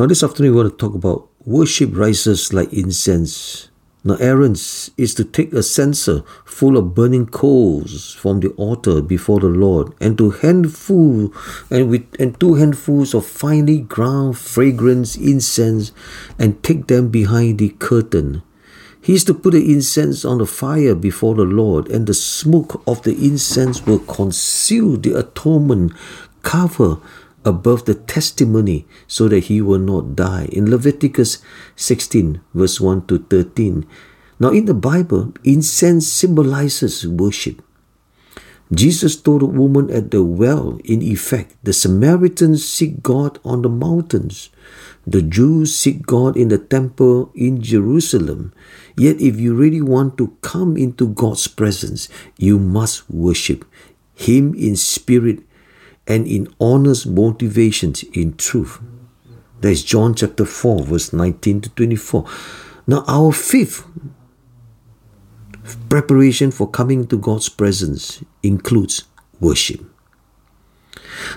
[0.00, 3.68] Now, this afternoon, we want to talk about worship rises like incense.
[4.02, 9.40] Now, Aaron's is to take a censer full of burning coals from the altar before
[9.40, 11.34] the Lord, and to handful
[11.70, 15.92] and with and two handfuls of finely ground fragrance incense,
[16.38, 18.42] and take them behind the curtain.
[19.02, 22.82] He is to put the incense on the fire before the Lord, and the smoke
[22.86, 25.92] of the incense will conceal the atonement
[26.40, 26.96] cover
[27.44, 30.48] above the testimony so that he will not die.
[30.52, 31.38] In Leviticus
[31.76, 33.86] 16, verse 1 to 13.
[34.38, 37.62] Now, in the Bible, incense symbolizes worship.
[38.72, 43.68] Jesus told a woman at the well, in effect, the Samaritans seek God on the
[43.68, 44.48] mountains.
[45.04, 48.54] The Jews seek God in the temple in Jerusalem.
[48.96, 53.64] Yet, if you really want to come into God's presence, you must worship
[54.14, 55.42] Him in spirit
[56.10, 58.80] and in honest motivations in truth.
[59.60, 62.26] That is John chapter 4, verse 19 to 24.
[62.88, 63.86] Now, our fifth
[65.88, 69.04] preparation for coming to God's presence includes
[69.38, 69.84] worship.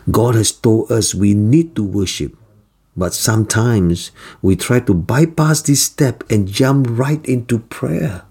[0.09, 2.35] God has told us we need to worship,
[2.97, 4.09] but sometimes
[4.41, 8.23] we try to bypass this step and jump right into prayer.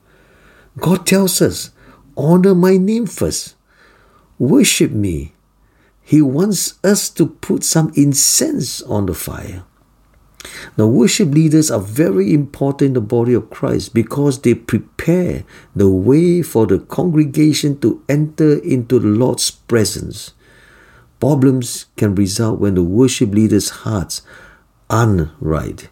[0.79, 1.71] God tells us,
[2.17, 3.55] honor my name first,
[4.41, 5.35] worship me,
[6.03, 9.65] he wants us to put some incense on the fire.
[10.77, 15.89] Now, worship leaders are very important in the body of Christ because they prepare the
[15.89, 20.33] way for the congregation to enter into the Lord's presence.
[21.21, 24.23] Problems can result when the worship leaders' hearts
[24.91, 25.89] aren't right.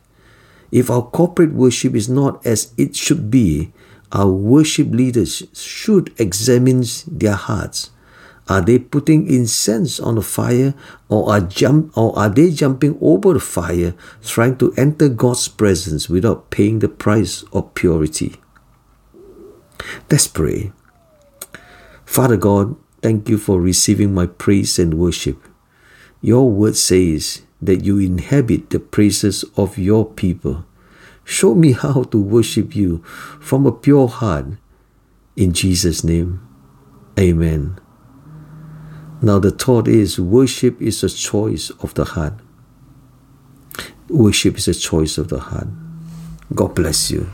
[0.73, 3.73] If our corporate worship is not as it should be,
[4.11, 7.91] our worship leaders should examine their hearts
[8.51, 10.75] are they putting incense on the fire
[11.09, 16.11] or are jump or are they jumping over the fire trying to enter God's presence
[16.11, 18.41] without paying the price of purity?
[20.11, 20.73] Let's pray.
[22.05, 25.39] Father God, thank you for receiving my praise and worship.
[26.21, 30.67] Your word says that you inhabit the praises of your people.
[31.23, 32.99] Show me how to worship you
[33.39, 34.47] from a pure heart.
[35.37, 36.43] In Jesus' name,
[37.17, 37.79] amen.
[39.23, 42.35] Now, the thought is worship is a choice of the heart.
[44.09, 45.69] Worship is a choice of the heart.
[46.55, 47.29] God bless you.